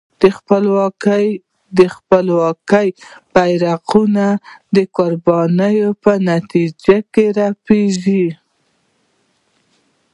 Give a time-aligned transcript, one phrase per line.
[1.77, 2.87] د خپلواکۍ
[3.33, 4.27] بېرغونه
[4.75, 8.25] د قربانۍ په نتیجه کې رپېږي.